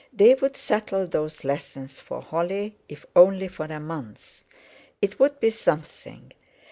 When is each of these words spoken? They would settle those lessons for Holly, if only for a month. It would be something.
They 0.11 0.33
would 0.33 0.55
settle 0.55 1.05
those 1.05 1.43
lessons 1.43 1.99
for 1.99 2.23
Holly, 2.23 2.75
if 2.89 3.05
only 3.15 3.47
for 3.47 3.65
a 3.67 3.79
month. 3.79 4.45
It 4.99 5.19
would 5.19 5.39
be 5.39 5.51
something. 5.51 6.33